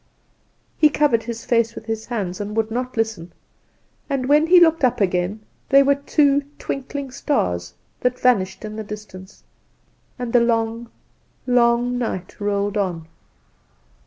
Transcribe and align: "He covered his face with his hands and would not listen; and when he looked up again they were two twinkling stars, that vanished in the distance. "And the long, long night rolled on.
"He 0.79 0.89
covered 0.89 1.21
his 1.21 1.45
face 1.45 1.75
with 1.75 1.85
his 1.85 2.07
hands 2.07 2.41
and 2.41 2.57
would 2.57 2.71
not 2.71 2.97
listen; 2.97 3.33
and 4.09 4.25
when 4.25 4.47
he 4.47 4.59
looked 4.59 4.83
up 4.83 4.99
again 4.99 5.41
they 5.69 5.83
were 5.83 5.93
two 5.93 6.41
twinkling 6.57 7.11
stars, 7.11 7.75
that 7.99 8.19
vanished 8.19 8.65
in 8.65 8.77
the 8.77 8.83
distance. 8.83 9.43
"And 10.17 10.33
the 10.33 10.39
long, 10.39 10.89
long 11.45 11.99
night 11.99 12.39
rolled 12.41 12.77
on. 12.77 13.09